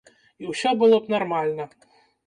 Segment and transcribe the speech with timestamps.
[0.43, 1.63] І ўсё было б нармальна.